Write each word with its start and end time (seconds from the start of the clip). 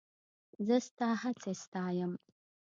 زه 0.65 0.75
ستا 0.87 1.09
هڅې 1.21 1.51
ستایم. 1.63 2.11